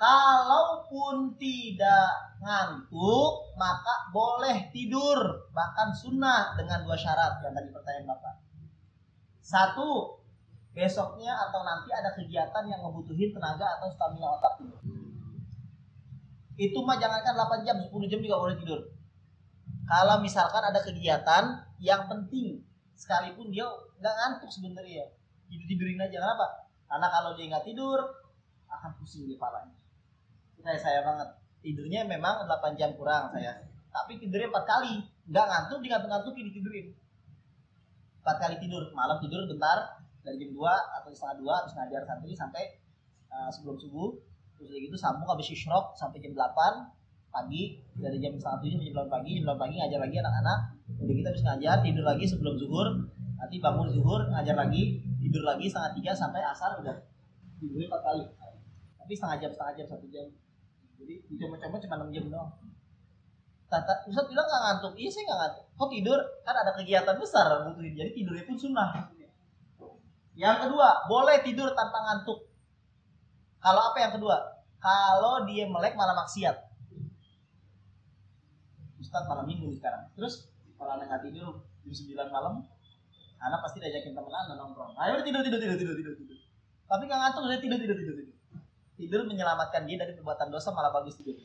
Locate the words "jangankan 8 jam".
16.96-17.76